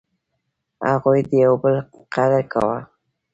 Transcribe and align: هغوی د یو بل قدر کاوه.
هغوی 0.89 1.19
د 1.27 1.29
یو 1.43 1.53
بل 1.63 1.75
قدر 2.13 2.41
کاوه. 2.51 2.79